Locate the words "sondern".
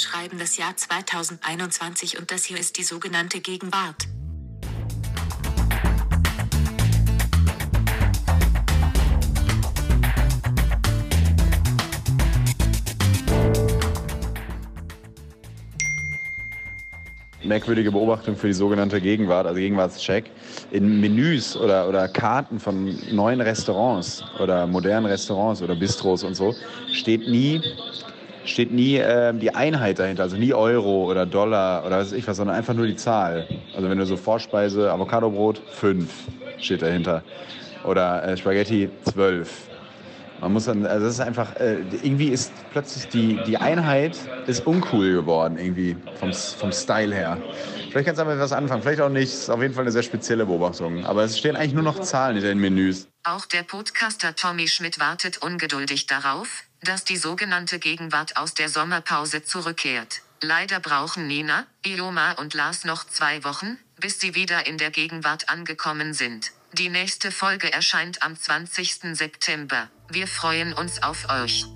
32.36-32.56